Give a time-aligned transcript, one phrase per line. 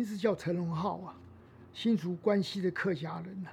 [0.00, 1.14] 名字叫陈荣浩啊，
[1.74, 3.50] 新竹关西的客家人呐，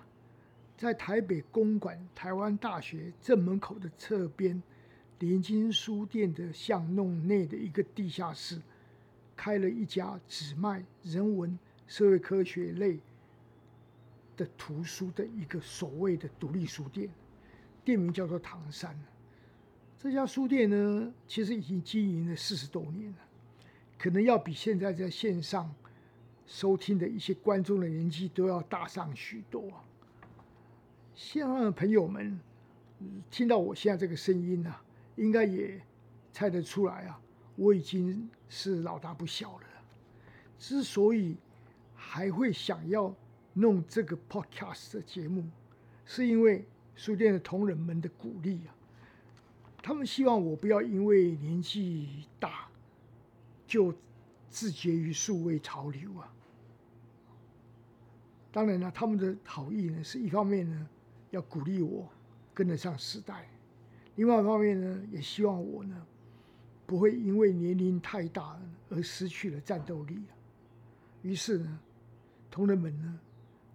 [0.78, 4.64] 在台北公馆台湾大学正门口的侧边，
[5.20, 8.62] 联经书店的巷弄内的一个地下室，
[9.36, 12.98] 开了一家只卖人文、社会科学类
[14.38, 17.10] 的图书的一个所谓的独立书店，
[17.84, 18.98] 店名叫做唐山。
[20.02, 23.18] 这家书店呢，其实已经经营了四十多年了，
[24.00, 25.70] 可能要比现在在线上
[26.48, 29.70] 收听的一些观众的年纪都要大上许多。
[31.14, 32.40] 线上的朋友们
[33.30, 34.74] 听到我现在这个声音呢，
[35.18, 35.80] 应该也
[36.32, 37.20] 猜得出来啊，
[37.56, 39.68] 我已经是老大不小了。
[40.58, 41.36] 之所以
[41.94, 43.14] 还会想要
[43.54, 45.44] 弄这个 podcast 的节目，
[46.06, 48.74] 是因为书店的同仁们的鼓励啊。
[49.84, 52.68] 他们希望我不要因为年纪大
[53.68, 53.94] 就
[54.50, 56.34] 自绝于数位潮流啊。
[58.52, 60.90] 当然了，他们的好意呢，是一方面呢
[61.32, 62.08] 要鼓励我
[62.54, 63.48] 跟得上时代，
[64.16, 66.08] 另外一方面呢也希望我呢
[66.86, 68.60] 不会因为年龄太大
[68.90, 70.34] 而失去了战斗力啊。
[71.22, 71.80] 于是呢，
[72.50, 73.20] 同仁们呢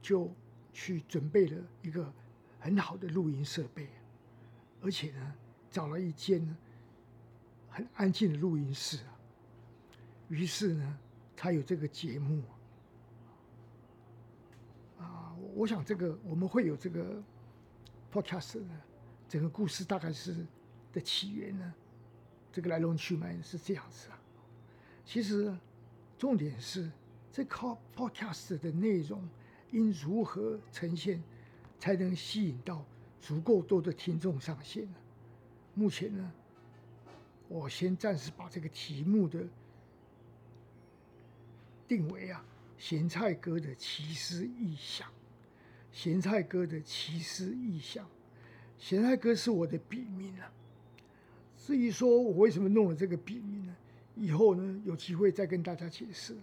[0.01, 0.31] 就
[0.73, 2.13] 去准备了一个
[2.59, 3.89] 很好的录音设备，
[4.83, 5.35] 而且呢。
[5.73, 6.55] 找了一间
[7.71, 9.17] 很安静的录音室啊，
[10.33, 10.99] 于是呢，
[11.37, 12.43] 才有这个节目
[14.99, 15.37] 啊。
[15.55, 17.23] 我想这个我们会有这个
[18.11, 18.81] podcast 呢，
[19.29, 20.35] 整个故事大概是
[20.91, 21.75] 的起源呢，
[22.51, 24.19] 这个来龙去脉是这样子啊。
[25.05, 25.55] 其实
[26.17, 26.91] 重点是
[27.31, 29.29] 这靠 podcast 的内容
[29.71, 31.23] 应如何呈现，
[31.79, 32.83] 才能吸引到
[33.21, 34.95] 足够多的听众上线呢？
[35.75, 36.33] 目前呢，
[37.49, 39.47] 我先暂时把这个题目的
[41.95, 42.43] 定为啊，
[42.79, 45.07] 咸菜哥的奇思异想。
[45.93, 48.09] 咸菜哥的奇思异想，
[48.79, 50.51] 咸菜哥是我的笔名啊。
[51.59, 53.77] 至于说我为什么弄了这个笔名呢？
[54.17, 56.35] 以后呢有机会再跟大家解释。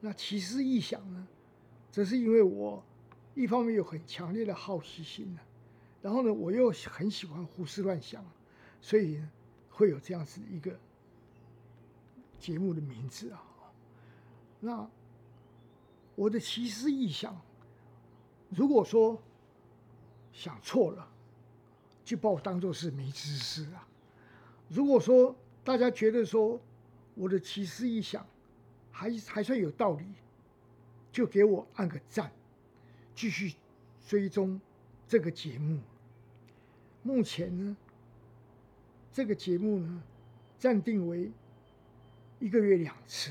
[0.00, 1.26] 那奇思异想呢，
[1.90, 2.80] 则是因为我
[3.34, 5.40] 一方面有很强烈的好奇心呢，
[6.00, 8.24] 然后呢我又很喜欢胡思乱想。
[8.80, 9.20] 所以
[9.68, 10.78] 会有这样子一个
[12.38, 13.42] 节目的名字啊。
[14.66, 14.90] 那
[16.16, 17.40] 我的奇思异想，
[18.50, 19.22] 如果说
[20.32, 21.08] 想错了，
[22.04, 23.86] 就把我当做是没知识啊；
[24.68, 26.60] 如果说大家觉得说
[27.14, 28.26] 我的奇思异想
[28.90, 30.04] 还还算有道理，
[31.12, 32.32] 就给我按个赞，
[33.14, 33.54] 继续
[34.04, 34.60] 追踪
[35.06, 35.80] 这个节目。
[37.04, 37.76] 目前呢。
[39.12, 40.02] 这个节目呢，
[40.58, 41.30] 暂定为
[42.38, 43.30] 一个月两次，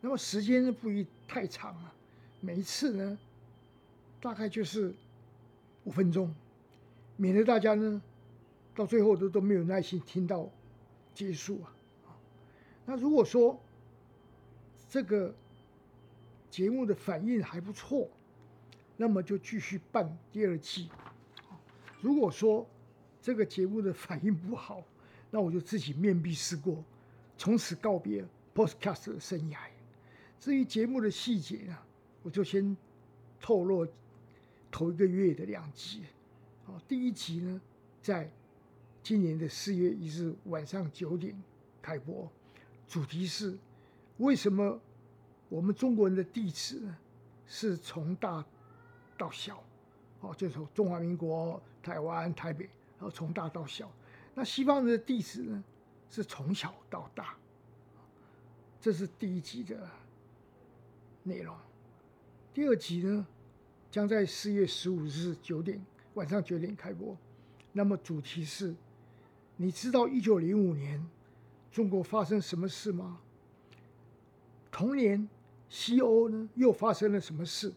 [0.00, 1.92] 那么时间呢不宜太长啊，
[2.40, 3.18] 每一次呢
[4.20, 4.94] 大概就是
[5.84, 6.34] 五分钟，
[7.16, 8.00] 免得大家呢
[8.74, 10.48] 到最后都都没有耐心听到
[11.14, 11.72] 结束啊。
[12.86, 13.58] 那如果说
[14.88, 15.34] 这个
[16.50, 18.08] 节目的反应还不错，
[18.96, 20.88] 那么就继续办第二季。
[22.00, 22.66] 如果说，
[23.20, 24.82] 这个节目的反应不好，
[25.30, 26.82] 那我就自己面壁思过，
[27.36, 29.58] 从此告别 Podcast 的生涯。
[30.40, 31.76] 至于节目的细节呢，
[32.22, 32.76] 我就先
[33.40, 33.86] 透露
[34.70, 36.04] 头一个月的两集。
[36.66, 37.60] 啊，第一集呢，
[38.02, 38.30] 在
[39.02, 41.34] 今年的四月一日晚上九点
[41.80, 42.30] 开播，
[42.86, 43.56] 主题是
[44.18, 44.80] 为什么
[45.48, 46.96] 我们中国人的地址呢
[47.46, 48.44] 是从大
[49.16, 49.62] 到小？
[50.20, 52.68] 哦，就从中华民国台湾台北。
[53.00, 53.88] 然后从大到小，
[54.34, 55.62] 那西方人的地址呢
[56.10, 57.36] 是从小到大，
[58.80, 59.88] 这是第一集的
[61.22, 61.56] 内容。
[62.52, 63.26] 第二集呢
[63.90, 65.84] 将在四月十五日九点
[66.14, 67.16] 晚上九点开播。
[67.72, 68.74] 那么主题是：
[69.56, 71.04] 你知道一九零五年
[71.70, 73.20] 中国发生什么事吗？
[74.70, 75.28] 同年
[75.68, 77.72] 西欧呢又发生了什么事？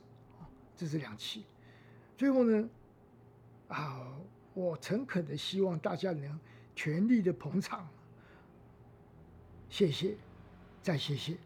[0.76, 1.44] 这是两期。
[2.18, 2.70] 最后呢
[3.68, 4.08] 啊。
[4.54, 6.38] 我诚恳的希望大家能
[6.76, 7.88] 全力的捧场，
[9.70, 10.18] 谢谢，
[10.84, 11.38] 再谢谢。